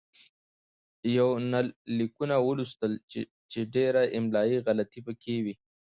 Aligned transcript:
يونليکونه 1.17 2.35
ولوستل 2.47 2.91
چې 3.51 3.59
ډېره 3.75 4.01
املايي 4.17 4.57
غلطي 4.65 4.99
پکې 5.05 5.35
وې 5.43 5.55